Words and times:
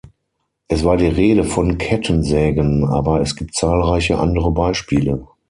Es 0.67 0.83
war 0.83 0.97
die 0.97 1.05
Rede 1.05 1.43
von 1.43 1.77
Kettensägen, 1.77 2.85
aber 2.85 3.21
es 3.21 3.35
gibt 3.35 3.53
zahlreiche 3.53 4.17
andere 4.17 4.49
Beispiele. 4.51 5.27